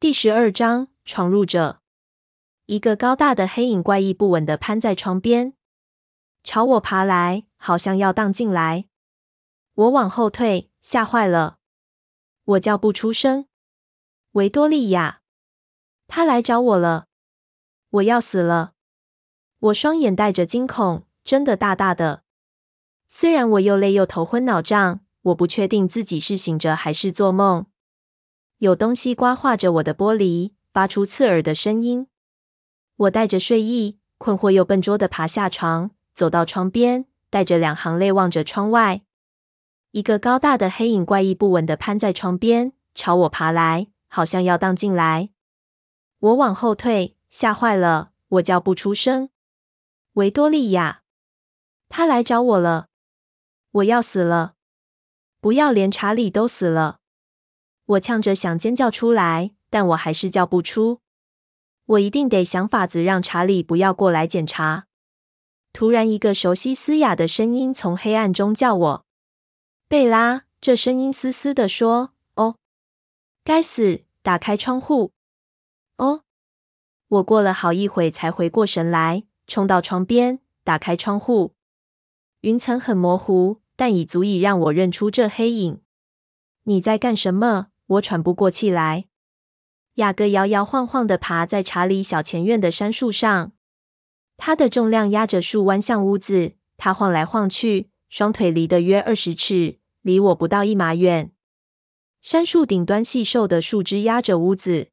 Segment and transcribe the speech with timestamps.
[0.00, 1.82] 第十二章闯入者。
[2.64, 5.52] 一个高大的黑影怪异不稳的攀在床边，
[6.42, 8.86] 朝我爬来，好像要荡进来。
[9.74, 11.58] 我往后退，吓坏了，
[12.44, 13.44] 我叫不出声。
[14.30, 15.20] 维多利亚，
[16.08, 17.08] 他来找我了，
[17.90, 18.72] 我要死了。
[19.58, 22.22] 我双眼带着惊恐，睁得大大的。
[23.06, 27.66] 虽然我又累又头昏脑胀，我不确定自己是醒着还是做梦。
[28.60, 32.08] 有东西刮划着我的玻璃，发出刺耳的声音。
[32.94, 39.00] 我带着睡意，困惑又笨拙地爬下床，走到窗边，带着两行泪望着窗外。
[39.92, 45.30] 一个高大的黑影怪异不稳地攀在窗边，朝我爬来，好像要荡进来。
[46.18, 49.30] 我往后退，吓坏了，我叫不出声。
[50.12, 51.00] 维多利亚，
[51.88, 52.88] 他来找我了，
[53.70, 54.56] 我要死了！
[55.40, 56.99] 不要连查理都死了！
[57.90, 61.00] 我呛着想尖叫出来，但我还是叫不出。
[61.86, 64.86] 我一定得想法子让查理不要过来检查。
[65.72, 69.06] 突然，一个熟悉嘶哑的声音从黑暗中叫我
[69.88, 72.56] ：“贝拉。”这声音嘶嘶的说：“哦，
[73.42, 74.02] 该死！
[74.22, 75.12] 打开窗户！”
[75.96, 76.22] 哦，
[77.08, 81.54] 我过了好一会才回过神来，冲到窗边，打开窗户。
[82.42, 85.80] 云层很模糊，但已足以让我认出这黑影。
[86.64, 87.69] 你在干什么？
[87.90, 89.06] 我喘不过气来，
[89.94, 93.50] 雅各摇摇晃晃地爬在查理小前院的杉树上，
[94.36, 96.52] 他的重量压着树弯向屋子。
[96.76, 101.32] 他晃来晃去，双腿离得约二十尺，离我不到一码远。
[102.22, 104.88] 杉树顶端细瘦的树枝压着屋子。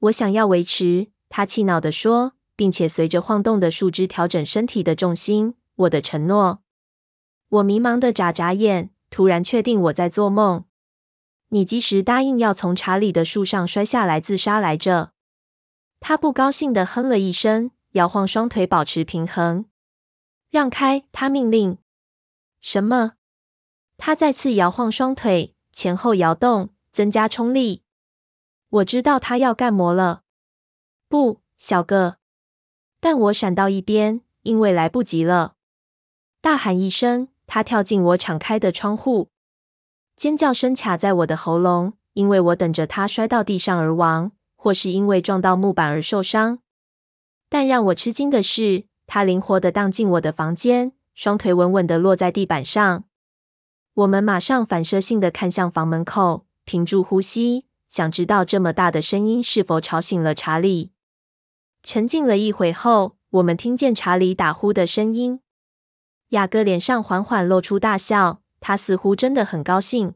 [0.00, 5.54] 我想要维持，他气恼地说，并且随着晃动的树枝调整身体的重心。
[5.76, 6.62] 我的承诺。
[7.48, 10.66] 我迷茫地眨眨眼，突然确定我在做梦。
[11.54, 15.12] 你及时答应要从查理的树上摔下来自杀来着。
[16.00, 19.66] 他不高兴地哼了一声，摇晃双腿保持平衡。
[20.48, 21.04] 让开！
[21.12, 21.76] 他命令。
[22.62, 23.12] 什么？
[23.98, 27.82] 他再次摇晃双腿，前后摇动，增加冲力。
[28.70, 30.22] 我知道他要干么了。
[31.08, 32.16] 不，小个。
[32.98, 35.56] 但我闪到一边，因为来不及了。
[36.40, 39.31] 大喊一声，他跳进我敞开的窗户。
[40.22, 46.60] 尖叫声卡在我的喉咙，因为我等着他摔到地上而亡，或是因为撞到木板而受伤。
[47.48, 53.02] 但让我吃惊的是，他灵活地荡进我的房间，双腿稳稳地落在地板上。
[53.94, 60.92] 我们马上反射性地看向房门口，屏住呼吸，想知道这么大的声音是否吵醒了查理。
[61.82, 65.40] 沉静了一会后，我们听见查理打呼的声音。
[66.28, 68.41] 雅各脸上缓缓露出大笑。
[68.62, 70.14] 他似乎真的很高兴，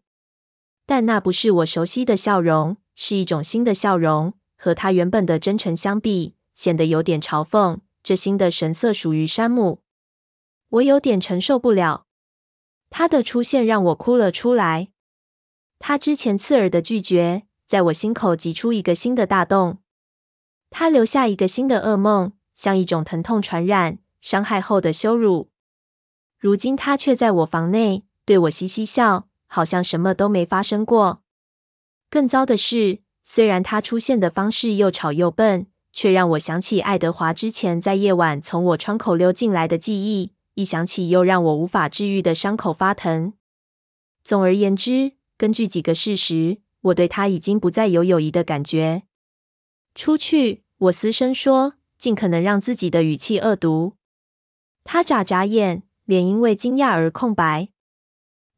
[0.87, 7.81] 但那不是我熟悉的笑容，是一种新的笑容，和他原本的真诚相比，显得有点嘲讽。
[8.05, 9.81] 这新的神色属于山姆，
[10.69, 12.07] 我有点承受不了。
[12.89, 14.91] 他的出现让我哭了出来。
[15.81, 19.78] 他之前刺耳的拒绝，在我心口挤出一个新的大洞。
[20.71, 25.51] 他留下一个新的噩梦，像一种疼痛传染、伤害后的羞辱。
[26.39, 28.05] 如今他却在我房内。
[28.27, 31.23] 对我嘻嘻笑，好像什么都没发生过。
[32.11, 40.33] 更糟的是，虽然他出现的方式又吵又笨，却让我想起爱德华之前在夜晚从我窗口溜进来的记忆。
[40.55, 43.35] 一想起，又让我无法治愈的伤口发疼。
[44.25, 49.05] 总而言之，根据几个事实，我对他已经不再有友谊的感觉。
[49.95, 53.95] 出去，我嘶声说，尽可能让自己的语气恶毒。
[54.83, 57.69] 他眨眨眼，脸因为惊讶而空白。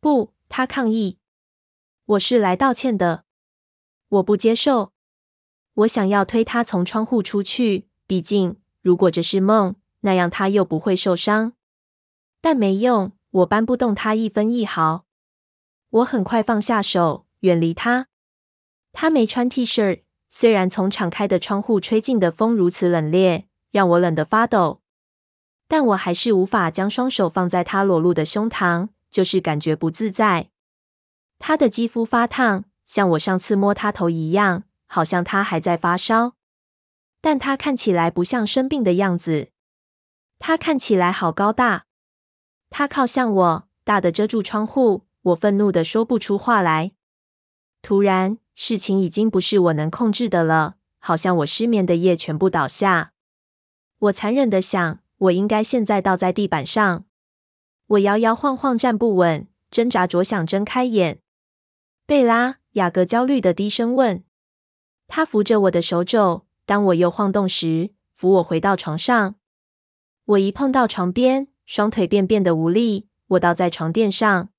[0.08, 1.18] 不，他抗议。
[2.06, 3.24] 我是来道歉的。
[4.08, 4.94] 我不接受。
[5.74, 7.88] 我想要推他从窗户出去。
[8.06, 11.52] 毕竟，如果这是梦，那样他又不会受伤。
[12.40, 15.04] 但没用，我搬不动他一分一毫。
[15.90, 18.08] 我很快放下手，远离他。
[18.94, 24.80] 他没穿 T 恤，虽然从敞开的窗户吹进的风如此冷冽，让我冷得发抖，
[25.68, 28.88] 但我还是无法将双手放在他裸露的胸膛。
[29.10, 30.50] 就是感觉不自在，
[31.38, 36.34] 他的肌肤发烫，像我上次摸他头一样，好像他还在发烧。
[37.20, 39.50] 但他看起来不像生病的样子，
[40.38, 41.86] 他看起来好高大。
[42.70, 45.06] 他靠向我，大的遮住窗户。
[45.22, 46.92] 我愤怒的说不出话来。
[47.82, 53.12] 突然，事情已经不是我能控制的了，好像我失眠的夜全部倒下。
[53.98, 57.04] 我残忍的想，我应该现在倒在地板上。
[57.88, 61.20] 我摇摇晃晃站不稳，挣扎着想睁开眼。
[62.04, 64.22] 贝拉，雅各焦虑的低声问
[65.08, 69.36] ：“他扶着我的手肘，当我又晃动时，扶我回到床上。
[70.26, 74.50] 我一碰到床边，双腿便变得无力，我倒在床垫上。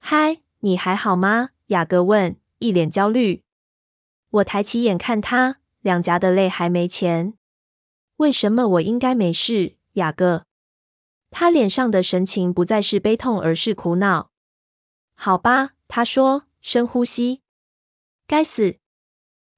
[0.00, 1.50] 嗨，你还好吗？
[1.66, 3.44] 雅各问，一脸焦虑。
[4.30, 7.34] 我抬起眼看他，两颊的泪还没干。
[8.16, 10.46] 为什么我应该没事，雅各？
[11.30, 14.30] 他脸上的神情不再是悲痛，而是苦恼。
[15.14, 17.42] 好吧，他说，深呼吸。
[18.26, 18.76] 该死。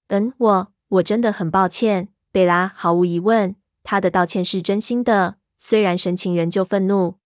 [0.09, 2.73] 嗯，我我真的很抱歉，贝拉。
[2.75, 7.17] 毫无疑问，他的道歉是真心的，虽然神情仍旧愤怒。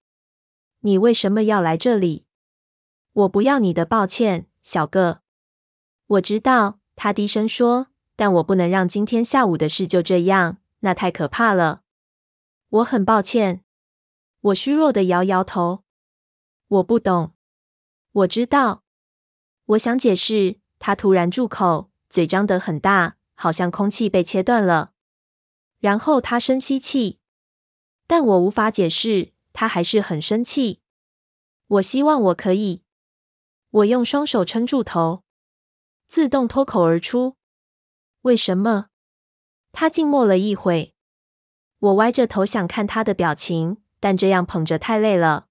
[0.80, 2.24] 你为什么要来这里？
[3.12, 5.20] 我不要你的抱歉，小个。
[6.06, 11.82] 我知道，他低声说，但我不能让今天下午的事就这样，那太可怕了。
[12.68, 13.62] 我很抱歉。
[14.46, 15.82] 我虚弱的摇摇头。
[16.68, 17.34] 我不懂。
[18.12, 18.84] 我知道。
[19.64, 21.90] 我想解释，他突然住口。
[22.08, 24.92] 嘴张得很大，好像空气被切断了。
[25.80, 27.18] 然后他深吸气，
[28.06, 30.80] 但我无法解释，他还是很生气。
[31.66, 32.84] 我希望我可以。
[33.70, 35.24] 我用双手撑住头，
[36.06, 37.36] 自动脱口而出
[38.22, 38.86] ：“为什么？”
[39.72, 40.94] 他静默了一会。
[41.80, 45.46] 我歪着头想看他的表情，但这样捧着太累了。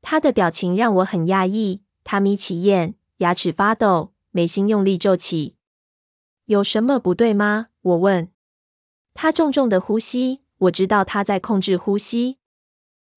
[0.00, 1.82] 他的表情让我很讶异。
[2.04, 5.56] 他眯起眼，牙齿发抖，眉心用力皱起。
[6.46, 7.68] 有什么不对吗？
[7.82, 8.28] 我问。
[9.14, 12.38] 他重重的呼吸，我知道他在控制呼吸。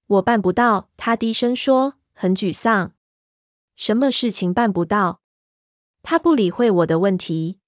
[0.05, 2.93] 我办不到，他低声说，很沮丧。
[3.75, 5.21] 什么事情办不到？
[6.03, 7.59] 他不理会我的问题。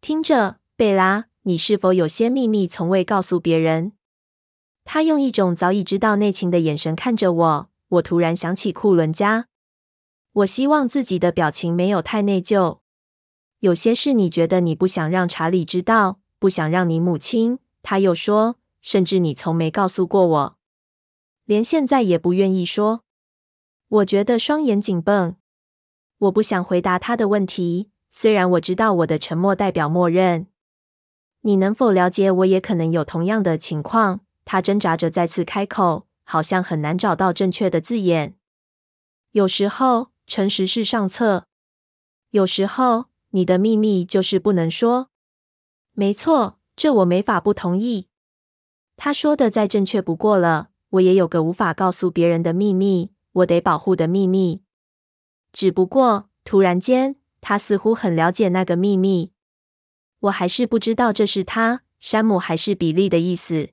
[0.00, 3.92] 听着，贝拉，你是否有些秘密从未告诉别人？
[4.92, 7.70] 他用一种早已知道内情的眼神看着我。
[7.90, 9.46] 我突然想起库伦家。
[10.32, 12.80] 我希望自己的表情没有太内疚。
[13.60, 17.60] 有些事你觉得你不想让查理知道，不想让你母亲。
[17.84, 20.56] 他又说，甚至你从没告诉过我，
[21.44, 23.04] 连现在也不愿意说。
[23.86, 25.36] 我觉得双眼紧绷。
[26.18, 30.48] 我不想回答他的问题，虽然我知道我的沉默代表默认。
[31.42, 34.22] 你能否了解，我也可能有同样的情况？
[34.50, 38.34] 他挣扎着再次开口，好像很难找到正确的字眼。
[39.30, 41.46] 有时候，诚实是上策。
[42.30, 43.04] 有时候。
[43.32, 45.10] 你的秘密就是不能说。
[45.92, 48.08] 没错，这我没法不同意。
[48.96, 50.70] 他说的再正确不过了。
[50.88, 54.64] 我也有个无法告诉别人的秘密，我得保护的秘密。
[55.52, 59.30] 只不过，突然间，他似乎很了解那个秘密。
[60.22, 63.70] 我还是不知道这是他，山姆还是比利的意思。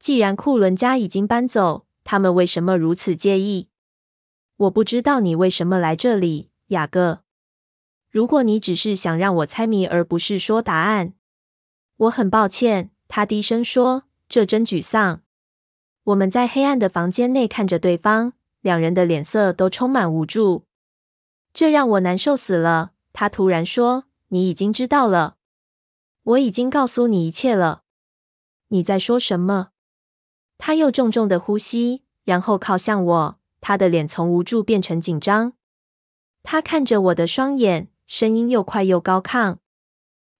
[0.00, 3.68] 既然库伦家已经搬走，他们为什么如此介意？
[4.56, 7.20] 我不知道你为什么来这里，雅各。
[8.10, 11.12] 如果你只是想让我猜谜，而不是说答案，
[11.98, 12.90] 我很抱歉。
[13.08, 15.20] 他低声说：“这真沮丧。”
[16.04, 18.32] 我们在黑暗的房间内看着对方，
[18.62, 20.64] 两人的脸色都充满无助。
[21.52, 22.92] 这让我难受死了。
[23.12, 25.36] 他突然说：“你已经知道了，
[26.22, 27.82] 我已经告诉你一切了。”
[28.68, 29.72] 你在说什么？
[30.60, 33.40] 他又重重的呼吸，然后靠向我。
[33.60, 35.54] 他的脸从无助变成紧张。
[36.42, 37.88] 他看着我的双眼。
[38.06, 39.58] 声音又快又高亢，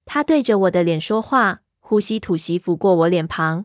[0.04, 3.64] 他对着我的脸说话，呼吸吐息拂过我脸庞。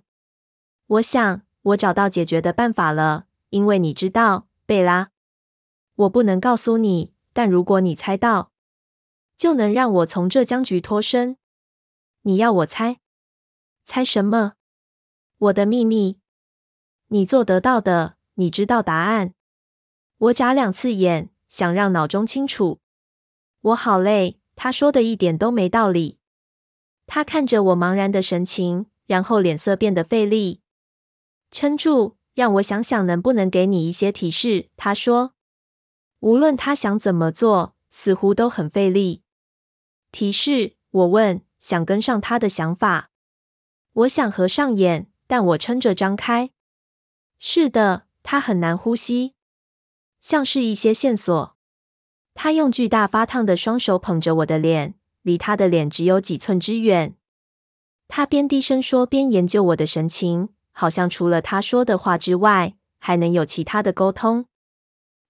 [0.86, 5.10] 我想，我找到解决的办法了，因为你知道，贝拉，
[5.96, 8.52] 我不能告诉你，但如果你猜到，
[9.36, 11.38] 就能让我从这僵局脱身。
[12.22, 13.00] 你要我猜？
[13.86, 14.54] 猜什么？
[15.40, 16.20] 我的秘密。
[17.10, 19.34] 你做得到的，你知道答案。
[20.18, 22.80] 我眨两次眼，想让脑中清楚。
[23.62, 26.18] 我好累，他说的一点都没道理。
[27.06, 30.62] 他看着我茫然的神情，然后脸色变得费力。
[31.52, 34.70] 撑住，让我想想能不能给你一些提示。
[34.76, 35.34] 他说，
[36.22, 39.22] 无论他想怎么做，似乎都很费力。
[40.12, 40.76] 提示？
[40.90, 43.12] 我问，想跟上他的想法。
[43.94, 46.52] 我想合上眼，但我撑着张开。
[47.40, 49.34] 是的，他很难呼吸，
[50.20, 51.56] 像是一些线索。
[52.34, 57.16] 他用巨大发烫的双手捧着我的脸，离他的脸只有几寸之远。
[58.08, 64.46] 他边低声说，边研究我的神情，好像除了他说的话之外，还能有其他的沟通。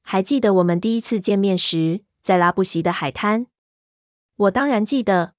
[0.01, 3.47] 还记得我们第一次见面时，在拉布席的海滩？
[4.35, 5.35] 我当然记得。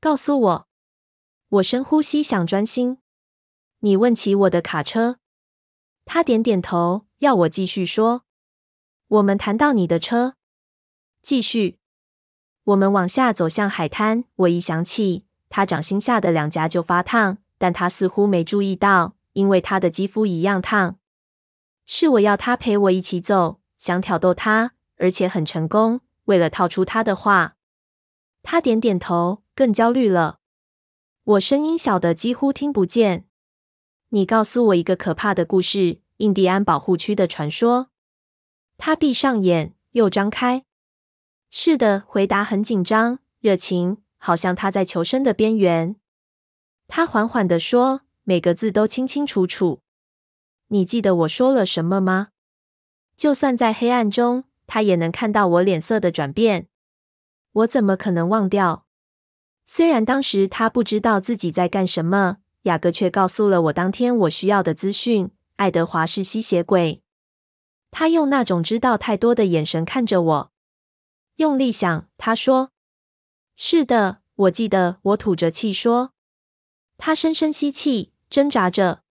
[0.00, 0.68] 告诉我。
[1.48, 2.98] 我深呼吸，想专心。
[3.80, 5.18] 你问起我的卡车。
[6.06, 8.22] 他点点头，要我继续说。
[9.08, 10.36] 我们谈到你的车。
[11.20, 11.80] 继续，
[12.62, 14.24] 我们往下走向海滩。
[14.36, 20.98] 我一想起他掌心下的两颊就发烫，但他似乎没注意到，因为他的肌肤一样烫。
[21.84, 26.00] 是我要他陪我一起走，想挑逗他，而且很成功。
[26.26, 27.56] 为了套出他的话，
[28.44, 30.38] 他点点头，更焦虑了。
[31.24, 33.25] 我声音小的几乎听不见。
[34.10, 37.90] 你告诉我一个可怕的故事，印第安保护区的传说。
[38.78, 40.64] 他闭上眼，又张开。
[41.50, 45.96] 是的，回答很紧张、热情，好像他在求生的边缘。
[46.86, 49.82] 他缓缓地说，每个字都清清楚楚。
[50.68, 52.28] 你记得我说了什么吗？
[53.16, 56.68] 就算在黑暗中，他也能看到我脸色的转变。
[57.52, 58.86] 我怎么可能忘掉？
[59.64, 65.30] 虽然当时他不知道自己在干什么，雅各却告诉了我当天我需要的资讯。
[65.54, 67.02] 爱德华是吸血鬼。
[67.90, 70.52] 他用那种知道太多的眼神看着我，
[71.36, 72.08] 用力想。
[72.18, 72.72] 他说
[73.56, 76.12] ：“是的，我记得。”我吐着气说。
[76.98, 79.02] 他深深吸气，挣扎着。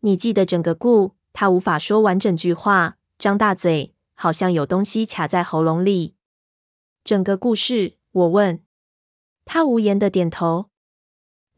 [0.00, 1.14] 你记得整个故？
[1.32, 6.16] 他无法说完整句话，张大嘴，好像有东西卡在喉咙里。
[7.04, 7.98] 整个故事？
[8.10, 8.64] 我问。
[9.44, 10.71] 他无言的点头。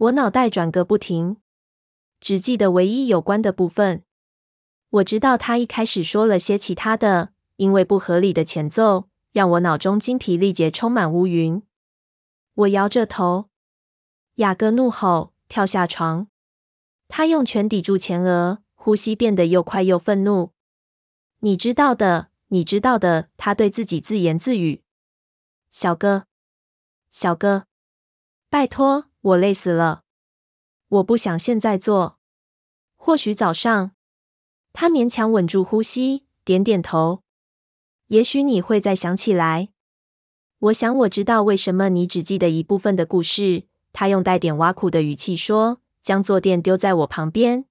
[0.04, 1.38] 我脑袋转个不停，
[2.20, 4.04] 只记得唯一有关的部分。
[4.90, 11.62] 我知道他一开始说了些其他的，因为不合理的前奏让我脑中精疲力竭，充满乌云。
[12.54, 13.48] 我摇着头。
[14.36, 16.26] 雅各怒吼，跳下床。
[17.08, 20.52] 他用拳抵住前额，呼吸变得又快又愤怒。
[21.38, 24.82] 你知道的，你知道的，他对自己自言自语。
[25.70, 26.26] 小哥，
[27.10, 27.66] 小哥，
[28.50, 30.04] 拜托，我累死了。
[30.88, 32.18] 我不想现在做。
[32.96, 33.90] 或许早上。
[34.72, 37.22] 他勉强稳住呼吸，点点头。
[38.08, 39.70] 也许你会再想起来。
[40.58, 43.64] 我想我知道为什么你只记得一部分的故事。
[43.92, 45.80] 他用带点挖苦的语气说。
[46.04, 47.64] 将坐垫丢在我旁边。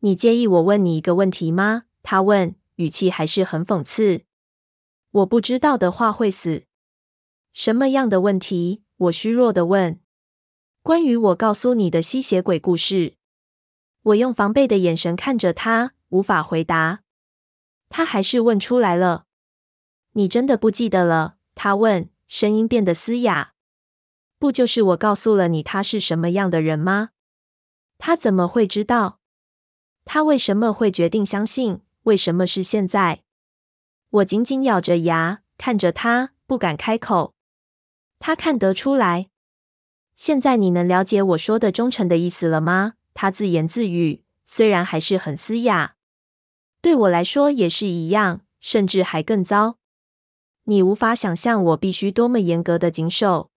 [0.00, 1.84] 你介意我问你一个问题吗？
[2.02, 4.26] 他问，语气还是很讽刺。
[5.10, 6.64] 我不知道的话会死。
[7.54, 8.82] 什么样的问题？
[8.98, 9.98] 我虚弱地问。
[10.82, 13.16] 关于我告诉你的吸血鬼故事。
[14.02, 17.00] 我用防备的眼神看着他，无法回答。
[17.90, 19.26] 他还是问出来了。
[20.12, 21.36] 你真的不记得了？
[21.54, 23.52] 他问，声音变得嘶哑。
[24.38, 27.10] 不就是我告诉了你他是什么样的人吗？
[27.98, 29.20] 他怎么会知道？
[30.04, 31.80] 他为什么会决定相信？
[32.04, 33.24] 为什么是现在？
[34.10, 37.34] 我紧紧咬着牙看着他，不敢开口。
[38.18, 39.28] 他看得出来。
[40.18, 42.94] 现在你能了解我说的忠诚的意思了吗？
[43.14, 45.94] 他自言自语，虽然还是很嘶哑。
[46.82, 49.78] 对我来说也是一样，甚至还更糟。
[50.64, 53.52] 你无法想象我必须多么严格的谨守。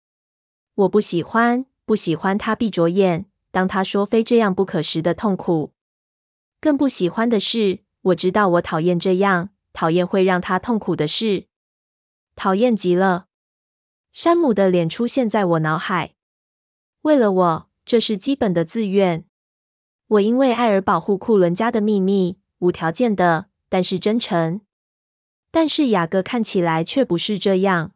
[0.75, 3.28] 我不喜欢，不喜欢他闭着眼。
[3.51, 5.72] 当他说非这样不可时的痛苦，
[6.60, 11.46] 更不喜欢的是，我知道我讨厌这样，讨厌会让他痛苦的事，
[12.36, 13.28] 讨厌极了。
[14.12, 16.16] 山姆的脸出现在我脑海。
[17.01, 19.25] 为了我，这是基本的自愿。
[20.08, 24.62] 我因为爱而保护库伦家的秘密，无条件的，但是真诚。
[25.51, 27.94] 但是雅各看起来却不是这样。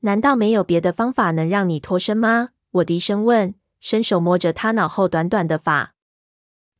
[0.00, 2.50] 难道没有别的方法能让你脱身吗？
[2.70, 3.54] 我低声问。
[3.80, 5.94] 伸手摸着他脑后短短的发，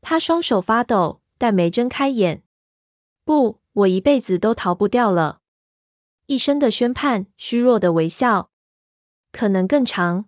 [0.01, 2.45] 他双手发抖，但没睁开眼。
[3.25, 5.41] 不，我一辈子都逃不掉了。
[6.27, 8.51] 一声的宣判，虚弱的微笑，
[9.33, 10.27] 可能更长。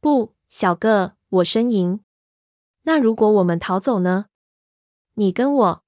[0.00, 2.00] 不，小个，我呻吟。
[2.82, 4.26] 那如果我们逃走呢？
[5.14, 5.84] 你跟我。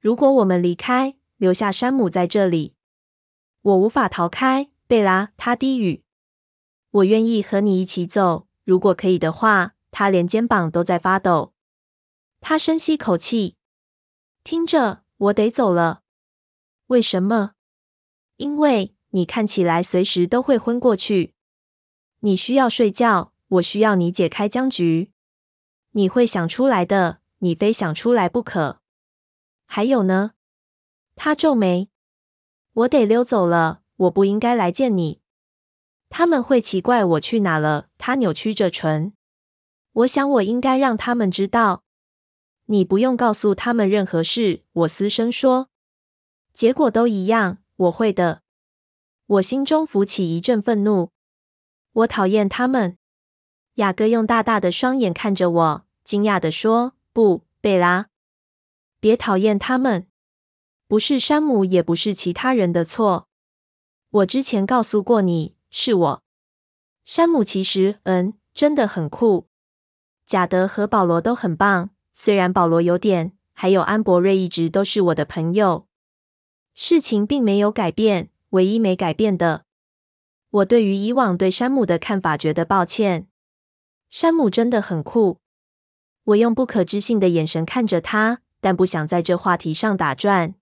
[0.00, 2.74] 如果我们离开，留下山姆在这里，
[3.62, 4.70] 我无法逃开。
[4.86, 6.02] 贝拉，他低语。
[6.90, 8.48] 我愿意和你一起走。
[8.64, 11.54] 如果可以的话，他连肩膀都在发抖。
[12.40, 13.56] 他深吸口气，
[14.42, 16.02] 听着，我得走了。
[16.88, 17.52] 为什么？
[18.36, 21.34] 因为你看起来随时都会昏过去。
[22.20, 25.10] 你需要睡觉，我需要你解开僵局。
[25.92, 28.80] 你会想出来的，你非想出来不可。
[29.64, 30.32] 还有呢？
[31.16, 31.88] 他皱眉。
[32.72, 35.20] 我得溜走了，我不应该来见你。
[36.08, 37.88] 他们会奇怪我去哪了。
[37.96, 39.12] 他扭曲着唇。
[39.92, 41.84] 我想我应该让他们知道。
[42.66, 44.64] 你不用告诉他们任何事。
[44.72, 45.68] 我嘶声说。
[46.52, 47.58] 结果都一样。
[47.76, 48.42] 我会的。
[49.26, 51.10] 我心中浮起一阵愤怒。
[51.92, 52.96] 我讨厌他们。
[53.74, 58.08] 雅各用大大的双眼看着我，惊讶地说：“不，贝拉，
[59.00, 60.06] 别讨厌他们。
[60.86, 63.28] 不是山姆，也不是其他人的错。
[64.10, 66.22] 我之前告诉过你。”是我。
[67.04, 69.46] 山姆其实，嗯，真的很酷。
[70.26, 75.86] 贾德和保罗都很棒，虽然保罗有点，还有安博瑞一直都是我的朋友。
[76.74, 79.64] 事情并没有改变，唯一没改变的，
[80.50, 83.28] 我对于以往对山姆的看法觉得抱歉。
[84.10, 85.38] 山姆真的很酷。
[86.24, 90.54] 我用不可置信的眼神看着他，但不想在这话题上打转。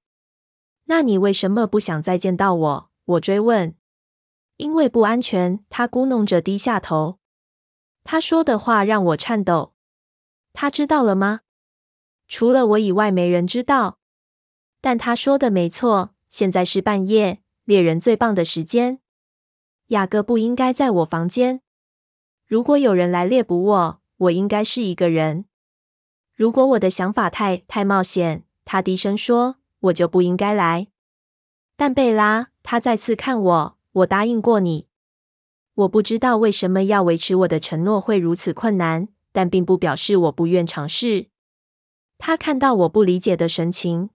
[0.84, 2.90] 那你为什么不想再见到我？
[3.04, 3.74] 我追问。
[4.58, 5.64] 因为不安全。
[5.70, 7.18] 他咕哝着低下头。
[8.04, 9.74] 他说的话让我颤抖。
[10.52, 11.40] 他知道了吗？
[12.26, 13.98] 除了我以外，没人知道。
[14.80, 19.00] 但他说的没错，现在是半夜，猎人最棒的时间。
[19.88, 21.62] 雅各不应该在我房间。
[22.46, 25.46] 如果有人来猎捕我，我应该是一个人。
[26.34, 30.88] 如果我的想法太太冒险，他低声说，我就不应该来。
[31.76, 34.88] 但贝拉，他再次看我，我答应过你。
[35.74, 41.28] 我不知道为什么要维持我的承诺会如此困难，但并不表示我不愿尝试。
[42.18, 44.10] 他看到我不理解的神情，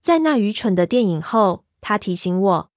[0.00, 2.70] 在那愚蠢的电影后，他提醒我，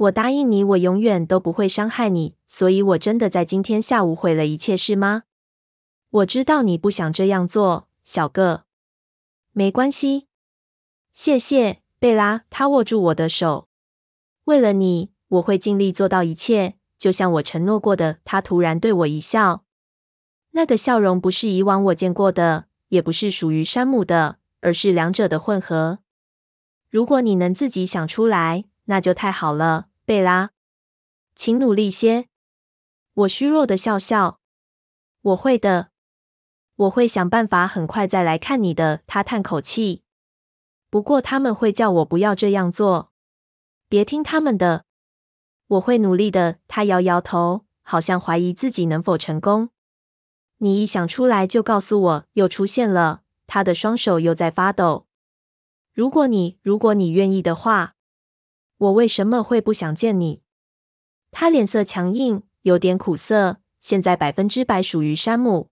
[0.00, 2.34] 我答应你，我永远都不会伤害你。
[2.46, 5.24] 所以，我真的在今天下午毁了一切，是吗？
[6.08, 8.64] 我知道你不想这样做，小个。
[9.52, 10.26] 没关系，
[11.12, 12.44] 谢谢，贝拉。
[12.48, 13.68] 他握住我的手。
[14.44, 18.20] 为了你，我会尽力做到一切，就像我承诺过的。
[18.24, 19.64] 他突然对我一笑，
[20.52, 25.98] 那个笑容不是以往我见过的，也不是属于山姆的，而是两者的混合。
[26.88, 30.50] 如果你能自己想出来，那就太好了，贝拉。
[31.36, 32.26] 请努力些。
[33.14, 34.40] 我虚弱的笑笑。
[35.20, 35.92] 我会的。
[36.74, 39.02] 我会想办法很快再来看你的。
[39.06, 40.02] 他叹口气。
[40.90, 43.12] 不过他们会叫我不要这样做。
[43.88, 44.84] 别听他们的。
[45.68, 46.58] 我会努力的。
[46.66, 49.70] 他摇摇头，好像怀疑自己能否成功。
[50.58, 52.26] 你一想出来就告诉我。
[52.32, 53.22] 又出现了。
[53.46, 55.06] 他的双手又在发抖。
[55.92, 57.94] 如果你，如果你愿意的话，
[58.80, 60.40] 我为什么会不想见你？
[61.30, 63.58] 他脸色强硬，有点苦涩。
[63.82, 65.68] 现在百分之百属于山姆。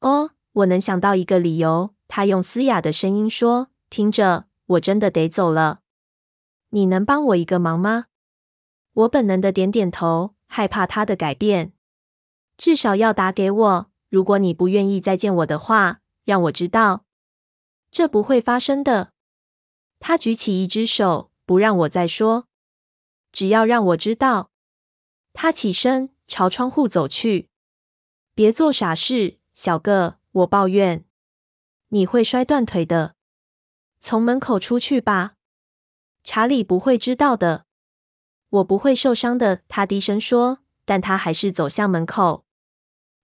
[0.00, 1.94] 哦，我能想到一个理由。
[2.06, 5.80] 他用嘶哑的声音说：“听着，我真的得走了。
[6.70, 8.06] 你能帮我一个忙吗？”
[8.94, 11.72] 我本能的点点头，害怕他的改变。
[12.56, 13.90] 至少要打给我。
[14.08, 17.04] 如果你不愿意再见我的话，让我知道。
[17.90, 19.12] 这不会发生的。
[19.98, 22.48] 他举起一只手，不让我再说。
[23.32, 24.50] 只要让我知道。
[25.32, 27.48] 他起身，朝窗户走去。
[28.34, 29.38] 别做傻事。
[29.54, 31.04] 小个，我抱怨，
[31.88, 33.14] 你会摔断腿的。
[34.00, 35.34] 从门口出去吧，
[36.24, 37.66] 查理不会知道的。
[38.48, 42.46] 我不会受伤的，他低声说，但他还是走向门口。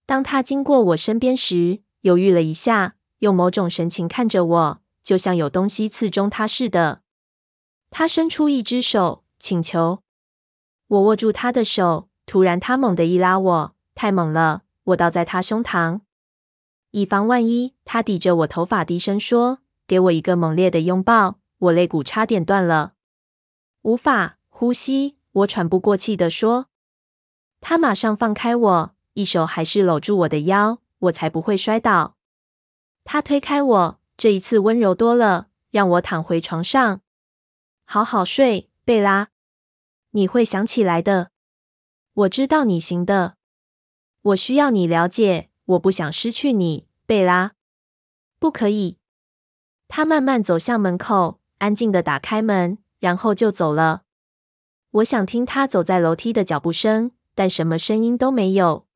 [0.04, 7.02] 当他经过我身边时，犹豫了一下，用某种神情看着我，就像有东西刺中他似的。
[7.90, 10.03] 他伸出一只手，请求。
[10.87, 16.01] 我握住他的手，突然他猛地一拉我，太猛了，我倒在他胸膛。
[16.92, 22.92] 以防万一，他抵着我头发，低声说：“给我一个猛烈的拥抱。”我肋骨差点断了，
[23.83, 25.16] 无法呼吸。
[25.33, 26.66] 我喘不过气地说
[27.61, 32.16] ：“他马上放开我，一手还是搂住我的腰，我才不会摔倒。”
[33.03, 37.01] 他推开我，这一次温柔多了，让我躺回床上，
[37.90, 39.31] 好好睡，贝拉。
[40.11, 41.31] 你会想起来的，
[42.12, 43.38] 我知道你行的。
[44.20, 45.48] 我需要你了解。
[45.64, 47.53] 我不想失去你，贝拉。
[48.38, 48.98] 不可以。
[49.88, 54.03] 他慢慢走向门口，安静地打开门，然后就走了。
[54.90, 58.87] 我想听他走在楼梯的脚步声，但什么声音都没有。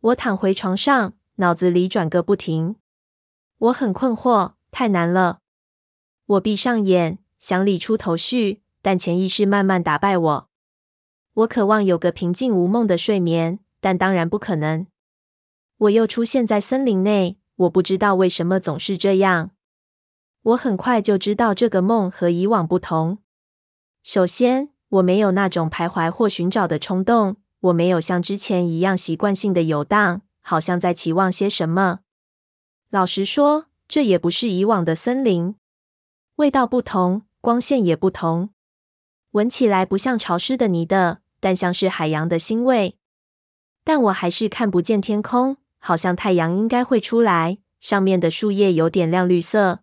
[0.00, 2.76] 我躺回床上，脑子里转个不停。
[3.58, 5.40] 我很困惑，太难了。
[6.24, 10.48] 我闭上眼，想理出头绪，但潜意识慢慢打败我。
[11.34, 14.86] 我渴望有个平静无梦的睡眠，但当然不可能。
[15.78, 19.50] 我又出现在森林内，我不知道为什么总是这样。
[20.42, 23.18] 我很快就知道这个梦和以往不同。
[24.02, 32.00] 首先，我没有那种徘徊或寻找的冲动，我没有像之前一样习惯性的游荡，好像在期望些什么。
[32.88, 35.56] 老实说，这也不是以往的森林。
[36.36, 38.50] 味道不同，光线也不同。
[39.30, 42.98] 闻起来不像潮湿的泥的，但像是海洋的腥味。
[43.82, 45.56] 但我还是看不见天空。
[45.78, 49.80] 好像太阳应该会出来，上面的树叶有点亮绿色。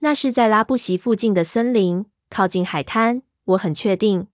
[0.00, 3.22] 那是在拉布席附近的森林，靠近海滩。
[3.44, 4.26] 我很确定。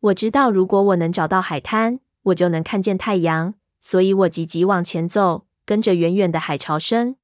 [0.00, 7.16] 我知道，如果我能找到海滩，我就能看见太阳，所以我急急往前走，跟着远远的海潮声。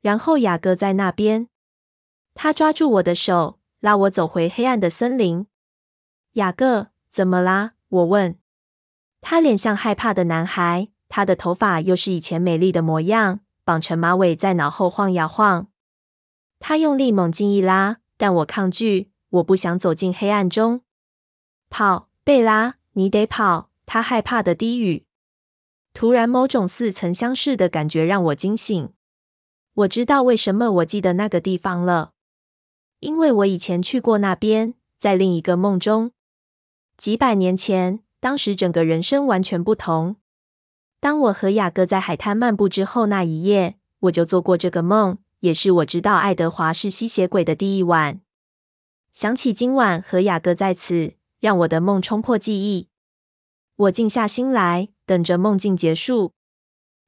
[0.00, 1.48] 然后雅各在那边，
[2.34, 5.46] 他抓住我的手，拉我走回黑暗的森林。
[6.32, 7.72] 雅各，怎么啦？
[7.88, 8.38] 我问。
[9.20, 15.68] 他脸像害怕的男孩，他的头发又是以前美丽的模样，绑成马尾，在脑后晃呀晃。
[16.58, 20.82] 他用力猛劲一拉，但我抗拒，我不想走进黑暗中。
[21.70, 23.70] 跑，贝拉，你得跑！
[23.86, 25.06] 他害怕的低语。
[25.92, 28.92] 突然，某种似曾相识的感觉让我惊醒。
[29.74, 32.12] 我知道为什么我记得那个地方了，
[33.02, 36.12] 因为我以前去过那边，在另一个梦中。
[36.96, 40.16] 几百年前，当时整个人生完全不同。
[41.00, 48.20] 当我和雅各在海滩漫步之后那一夜，我就做过这个梦，也是我知道爱德华是吸血鬼的第一晚。
[49.12, 52.86] 想起今晚和雅各在此，让我的梦冲破记忆。
[53.74, 56.34] 我静下心来，等着梦境结束。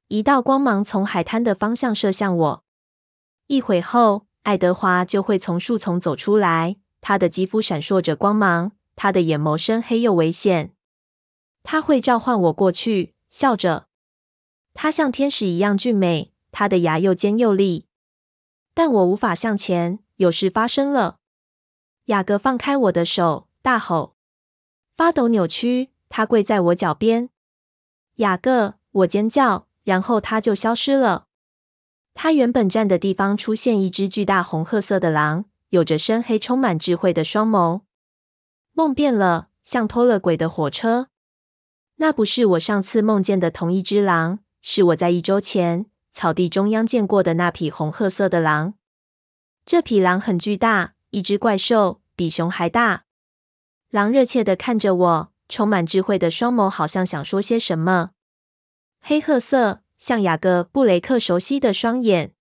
[0.09, 2.63] 一道光芒从海滩的方向射向我。
[3.47, 6.77] 一会后，爱德华就会从树丛走出来。
[7.01, 10.75] 他的肌肤闪烁着光芒，他的眼眸深黑又危险。
[11.63, 13.87] 他会召唤我过去，笑着。
[14.75, 17.87] 他像天使一样俊美，他的牙又尖又利。
[18.75, 21.17] 但我无法向前，有事发生了。
[22.05, 24.15] 雅各放开我的手，大吼，
[24.95, 25.89] 发抖扭曲。
[26.07, 27.31] 他跪在我脚边。
[28.17, 29.67] 雅各，我尖叫。
[29.83, 31.27] 然后他就消失了。
[32.15, 37.81] 他原本站的地方出现一只巨大红褐色的狼，有着深黑、充满智慧的双眸。
[38.71, 41.09] 梦变了，像脱了轨的火车。
[41.97, 48.73] 那不是我上次梦见的同一只狼，是我在一周前草地中央见过的那匹红褐色的狼。
[49.65, 53.03] 这匹狼很巨大，一只怪兽，比熊还大。
[53.91, 58.11] 狼热切地看着我，充满智慧的双眸好像想说些什么。
[59.01, 62.33] 黑褐色，像雅各布雷克熟悉的双眼。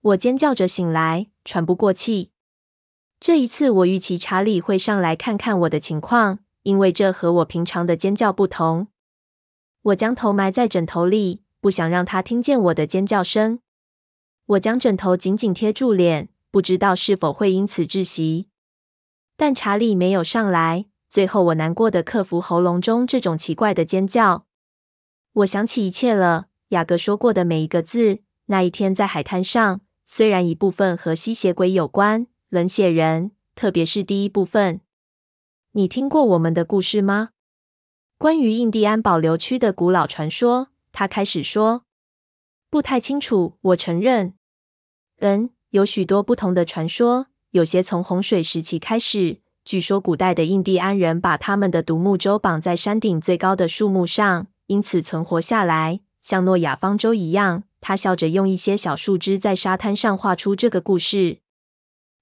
[0.00, 2.30] 我尖叫着醒来，喘不过气。
[3.18, 8.88] 这一次，我预期查理会上来看看我的情况，因为这和我平常的尖叫不同。
[9.82, 13.60] 我将头埋在枕头里，不想让他听见我的尖叫声。
[14.46, 18.48] 我将枕头紧紧贴住脸，不知道是否会因此窒息。
[19.36, 20.86] 但查理没有上来。
[21.08, 24.46] 最后，我难过的克服喉咙中这种奇怪的尖叫。
[25.32, 28.20] 我想起一切了，雅各说过的每一个字。
[28.46, 34.80] 那一天在海滩上，虽然一部分和吸血鬼有关，冷血人，特别是第一部分。
[35.72, 37.30] 你听过我们的故事吗？
[38.18, 41.84] 关于印第安保留区的古老传说，他开始说。
[42.70, 44.34] 不太清楚，我承认。
[45.20, 49.40] 嗯，有许多不同的传说，有些从洪水时期开始。
[49.64, 54.46] 据说古代的印第安人把他们的独木舟绑在山顶最高的树木上。
[54.68, 57.62] 因此存活下来，像诺亚方舟一样。
[57.80, 61.38] 他笑着用一些小树枝在沙滩上画出这个故事。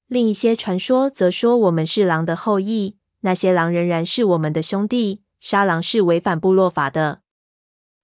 [0.08, 5.22] 另一些传说则说我们是狼的后裔，那些狼仍然是我们的兄弟。
[5.40, 7.22] 杀狼是违反部落法的。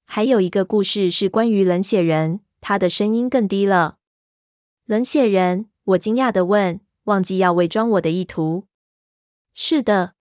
[0.06, 3.98] 还有一个故事是关于冷血人，他的声音更低了。
[4.86, 8.64] 冷血人，我惊讶地问，忘记要伪装我的意图。
[9.52, 10.14] 是的，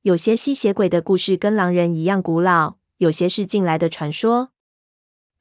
[0.00, 2.76] 有些吸血鬼的故事跟狼人一样古老。
[2.96, 4.53] 有些是近来的传说。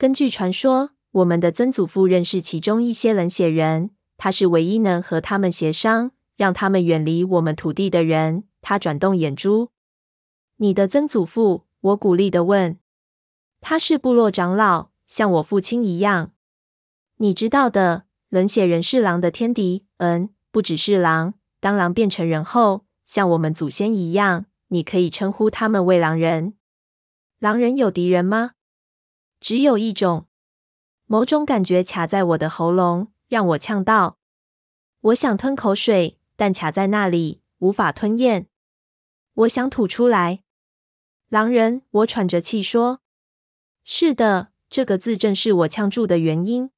[0.03, 8.43] 根据传说，我们的曾祖父认识其中一些冷血人，他是唯一能和他们协商，让他们远离我们土地的人。
[8.61, 9.71] 他转动眼珠。
[10.57, 11.67] 你的曾祖父？
[11.79, 12.77] 我鼓励的问。
[13.61, 16.33] 他是部落长老，像我父亲一样。
[17.19, 19.85] 你知道的，冷血人是狼的天敌。
[19.99, 21.35] 嗯，不只是狼。
[21.61, 26.55] 当狼变成人后，像我们祖先一样，你可以称呼他们为狼人。
[27.39, 28.51] 狼人有敌人吗？
[29.43, 30.27] 只有一种。
[31.05, 34.17] 某种感觉卡在我的喉咙，让我呛到。
[35.01, 38.47] 我想吞口水，但卡在那里，无法吞咽。
[39.33, 40.43] 我想吐出来。
[41.27, 43.01] 狼人，我喘着气说
[43.83, 46.71] ：“是的，这个字正是我呛住的原因。”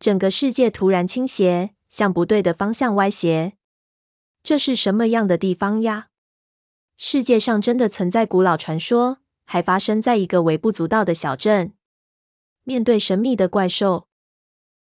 [0.00, 3.52] 整个世界突然倾斜，向不对的方向歪斜。
[4.42, 6.08] 这是什么样的地方呀？
[6.96, 9.18] 世界上真的存在古老传说？
[9.46, 11.72] 还发生在一个微不足道的小镇。
[12.64, 14.08] 面对神秘的怪兽，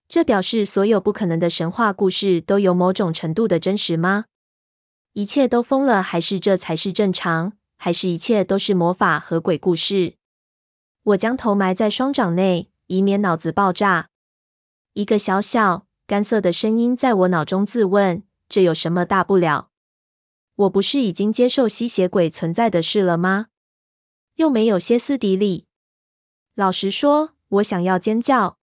[0.08, 4.24] 这表示所有不可能的神话故事都有某种程度的真实吗？
[5.12, 7.52] 一切都疯了，还是这才是正常？
[7.76, 10.14] 还是一切都是魔法和鬼故事？
[11.02, 14.08] 我将头埋在双掌内，以免脑子爆炸。
[14.94, 19.70] 一个小小干涩的声音在我脑中自问：这有什么大不了？
[20.54, 23.48] 我不是已经接受吸血鬼存在的事了吗？
[24.36, 25.66] 又没有歇斯底里。
[26.54, 28.58] 老实说，我想要尖叫。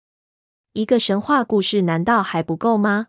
[0.74, 3.08] 一个神话故事难道还不够吗？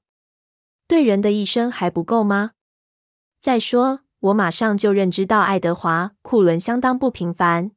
[0.86, 2.52] 对人的一生还不够吗？
[3.40, 7.72] 再说，我马上就认知到爱德华·库伦相当不平凡。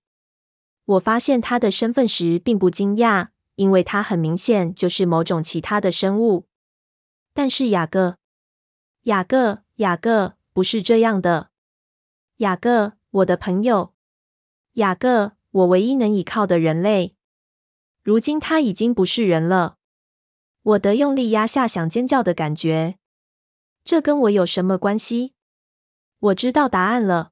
[0.86, 6.48] 我发现他的身份时并不惊讶，因为他很明显就是某种其他的生物。
[7.34, 8.18] 但是雅各，
[9.04, 11.50] 雅各，雅各，不是这样的。
[12.38, 13.94] 雅各，我的朋友，
[14.74, 17.16] 雅各，我唯一能依靠的人类。
[18.02, 19.78] 如今他已经不是人了。
[20.64, 22.98] 我得用力压下想尖叫的感觉。
[23.84, 25.34] 这跟我有什么关系？
[26.20, 27.32] 我知道答案了。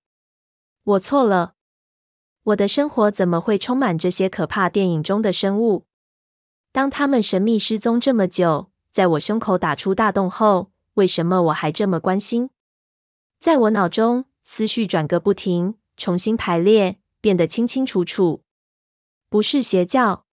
[0.83, 1.53] 我错了。
[2.43, 5.85] 我的生活怎么会充满这些可怕电影中的生物？
[6.71, 12.49] 当他们神秘失踪这么久，在我胸口打出大洞后，为什么我还这么关心？
[13.39, 18.43] 在我脑中，思绪转个不停，重新排列，变得清清楚楚。
[19.29, 20.25] 不是邪教，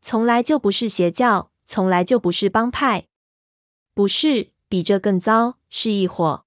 [0.00, 3.08] 从来就不是邪教，从来就不是帮派，
[3.94, 6.44] 不是，比这更糟，是一伙，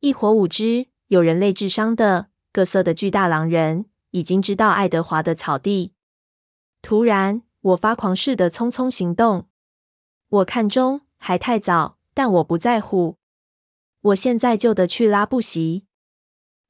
[0.00, 3.86] 一伙五只有人类智商的各色的巨大狼人。
[4.12, 5.94] 已经知道爱德华的草地。
[6.82, 9.48] 突然，我发狂似的匆匆行动。
[10.28, 13.16] 我看中还太早，但我不在乎。
[14.02, 15.86] 我现在就得去拉布席。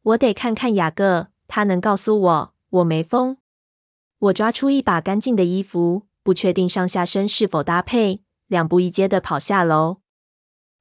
[0.02, 3.36] 我得看看雅各，他能告诉我我没疯。
[4.18, 9.98] 我抓出一把干净的衣服，不确定上下身是否搭配，两步一阶的跑下楼。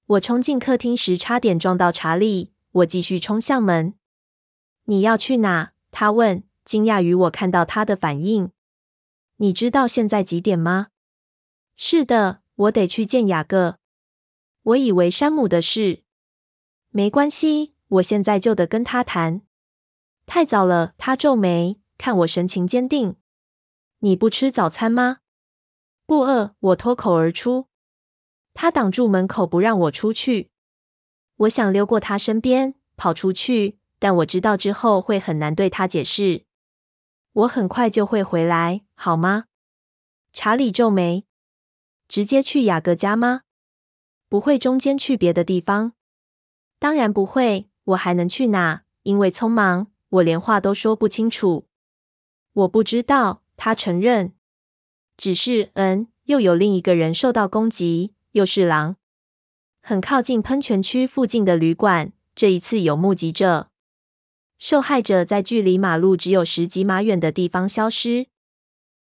[0.06, 2.54] 我冲进客厅时，差点撞到查理。
[2.72, 3.96] 我继续冲向门。
[4.86, 5.74] 你要去哪？
[5.92, 6.46] 他问。
[6.64, 8.52] 惊讶于我看到他的反应。
[9.38, 10.88] 你知道现在几点吗？
[11.76, 13.78] 是的，我得去见雅各。
[14.64, 16.04] 我以为山姆的事。
[16.92, 19.42] 没关系，我现在就得跟他谈。
[20.34, 23.18] 太早了，他皱眉，看我神情坚定。
[24.00, 25.18] 你不吃早餐吗？
[26.06, 27.68] 不饿，我脱口而出。
[28.54, 30.50] 他挡住门口，不让我出去。
[31.36, 36.46] 我想溜过他身边，跑出去，但我知道之后会很难对他解释。
[37.34, 39.48] 我很快就会回来，好吗？
[40.32, 41.26] 查理皱眉。
[42.08, 43.42] 直接去雅各家吗？
[44.30, 45.92] 不会中间去别的地方？
[46.80, 47.68] 当然不会。
[47.84, 48.84] 我还能去哪？
[49.04, 51.68] 因为匆忙，我连话都说不清楚。
[52.54, 53.42] 我不知道。
[53.64, 54.34] 他承认。
[55.18, 58.96] 只是，嗯，又有另一个人受到攻击，又是狼。
[59.84, 63.70] 很靠近喷泉区附近的旅馆，这一次有目击者。
[64.58, 68.26] 受害者在距离马路只有十几码远的地方消失。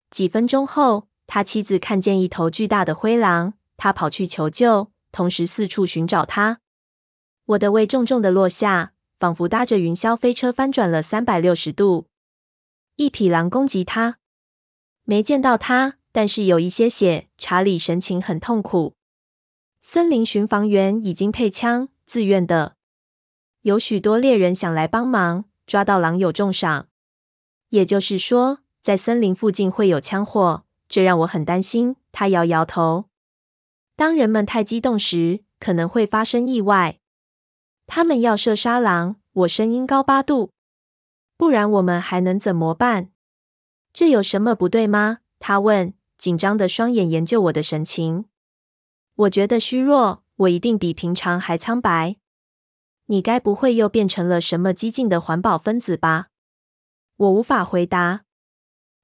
[0.09, 6.61] 几分钟后，他妻子看见一头巨大的灰狼，他跑去求救，同时四处寻找他。
[7.47, 8.93] 我的胃重重的落下，
[9.25, 12.05] 仿佛搭着云霄飞车翻转了三百六十度。
[12.95, 14.19] 一匹狼攻击他，
[15.03, 17.27] 没见到他，但是有一些血。
[17.39, 18.93] 查理神情很痛苦。
[19.81, 22.75] 森林巡防员已经配枪，自愿的。
[23.63, 26.89] 有许多猎人想来帮忙，抓到狼有重赏。
[27.69, 31.95] 也就是说，在森林附近会有枪祸，这让我很担心。
[32.11, 33.05] 他摇摇头。
[33.95, 36.99] 当人们太激动时，可能会发生意外。
[37.87, 40.51] 他们要射杀狼，我声音高八度。
[41.37, 43.09] 不然我们还能怎么办？
[43.93, 45.19] 这有什么不对吗？
[45.39, 48.25] 他问，紧张的双眼研究我的神情。
[49.15, 52.17] 我觉得虚弱，我一定比平常还苍白。
[53.07, 56.27] 你该不会又变成了什么激进的环保分子吧？
[57.17, 58.23] 我无法回答。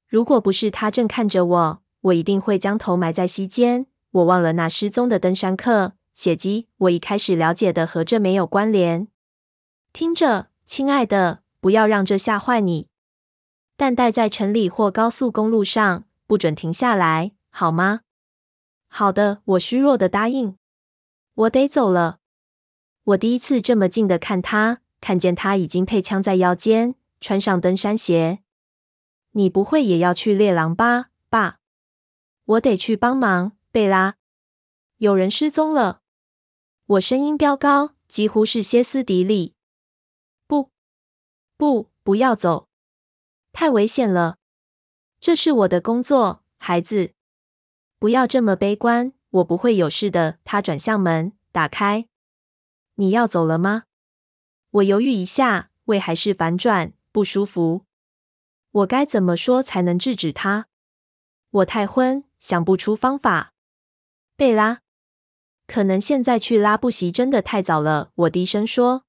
[0.07, 3.85] 如果不是他正看着我，我一定会将头埋在膝间。
[4.11, 6.67] 我忘了那失踪的登山客，血迹。
[6.77, 9.07] 我一开始了解的和这没有关联。
[9.91, 12.89] 听着，亲爱的，不要让这吓坏你。
[13.75, 18.01] 但待在城里或高速公路上，不准停下来，好吗？
[18.87, 20.57] 好的，我虚弱的答应。
[21.33, 22.19] 我得走了。
[23.05, 28.43] 我第一次这么近的看他，看见他已经配枪在腰间，穿上登山鞋。
[29.31, 31.57] 你不会也要去猎狼吧，爸？
[32.45, 34.17] 我得去帮忙，贝拉。
[34.97, 36.00] 有人失踪了。
[36.91, 39.55] 我声音飙高，几乎是歇斯底里。
[40.45, 40.71] 不，
[41.55, 42.67] 不，不要走，
[43.53, 44.37] 太危险了。
[45.21, 47.13] 这是我的工作，孩子。
[47.97, 50.39] 不要这么悲观，我不会有事的。
[50.43, 52.09] 他转向门，打开。
[52.95, 53.83] 你要走了吗？
[54.71, 57.85] 我犹豫一下，胃还是反转，不舒服。
[58.71, 60.67] 我该怎么说才能制止他？
[61.51, 63.53] 我太昏，想不出方法。
[64.35, 64.81] 贝拉，
[65.71, 68.11] 可能现在去拉布席真的太早了。
[68.15, 69.05] 我低声说。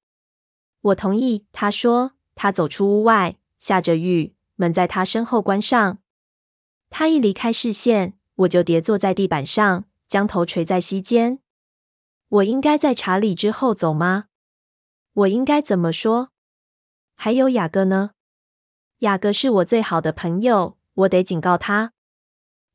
[0.81, 1.45] 我同意。
[1.51, 2.13] 他说。
[2.37, 5.99] 他走出屋外，下着雨，门在他身后关上。
[6.89, 11.41] 他一离开视线，我就跌坐在地板上，将头垂在膝间。
[12.29, 14.27] 我应该在查理之后走吗？
[15.13, 16.31] 我应该怎么说？
[17.17, 18.13] 还有雅各呢？
[19.01, 21.93] 雅各是我最好的朋友，我得警告他。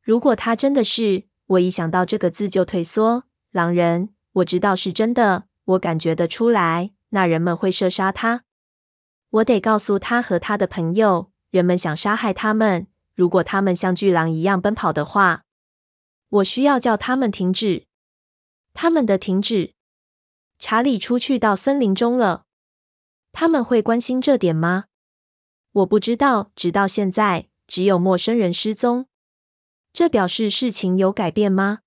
[0.04, 1.24] 如果他真的是……
[1.48, 3.24] 我一想到这个字就退缩。
[3.52, 8.44] 狼人，我知道是真的，我感觉得出来，那人们会射杀他。
[9.30, 12.88] 我得告诉他和他的朋友，人们想杀害他们。
[13.16, 15.44] 如果他们像巨狼一样奔跑的话，
[16.30, 17.88] 我需要叫他们停止。
[18.74, 19.74] 他们的停止。
[20.60, 22.46] 查理出去到森林中了。
[23.32, 24.86] 他们会关心这点吗？
[25.72, 26.52] 我不知道。
[26.56, 29.08] 直到现在，只有陌生人失踪。
[29.94, 31.80] 这表示事情有改变吗？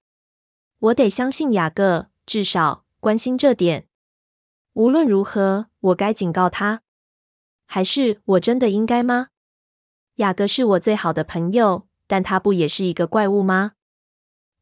[0.80, 3.86] 我得相信雅各，至少关心这点。
[4.72, 6.80] 无论如何，我该警告他。
[7.66, 9.28] 还是我真的应该吗？
[10.16, 13.72] 雅各是我最好的朋友，但他不也是一个怪物吗？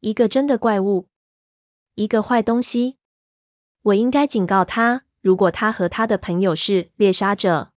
[0.01, 1.07] 一个真的怪物，
[1.95, 2.97] 一个坏东西。
[3.83, 7.71] 我应该警告他，如果他和他的朋友是猎杀者，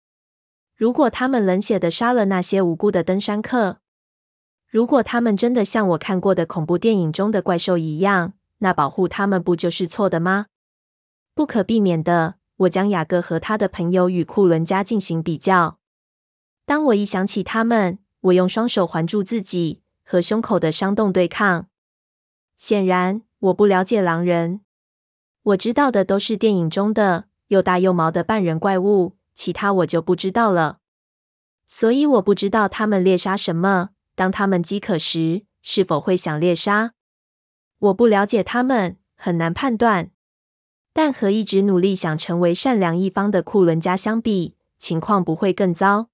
[0.76, 3.82] 如果他们冷血的杀了那些无辜的登山客，
[4.72, 10.46] 如果他们真的像我看过的恐怖电影中的怪兽一样，那保护他们不就是错的吗？
[11.36, 12.36] 不可避免的。
[12.56, 15.80] 我将雅各和他的朋友与库伦家进行比较。
[16.66, 21.68] 当我一想起他们，我用双手环住自己，和胸口的伤洞对抗。
[22.56, 24.62] 显然，我不了解狼人。
[25.44, 30.78] 我知道的都是电影中的又大又毛的半人怪物，其他我就不知道了。
[31.68, 33.90] 所以我不知道他们猎杀什么。
[34.22, 36.94] 当他们饥渴时，是否会想猎杀？
[37.80, 40.12] 我不了解他们，很难判断。
[40.94, 46.10] 但和一直努力想成为善良一方的库伦家相比，情况不会更糟。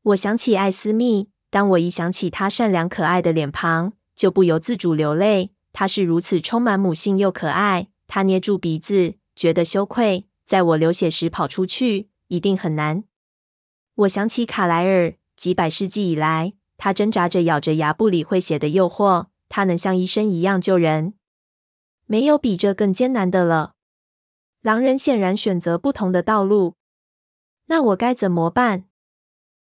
[0.00, 5.50] 我想起艾斯密，当我一想起她善良可爱的脸庞，就不由自主流泪。
[5.74, 7.88] 她是如此充满母性又可爱。
[8.06, 13.04] 她捏住鼻子，觉得羞愧，在我流血时跑出去，一定很难。
[13.96, 19.26] 我想起卡莱尔，几百世纪以来，他挣扎着咬着牙不理会血的诱惑。
[19.50, 21.14] 他能像医生一样救人，
[22.04, 23.72] 没有比这更艰难的了。
[24.60, 26.74] 狼人显然选择不同的道路，
[27.64, 28.87] 那我该怎么办？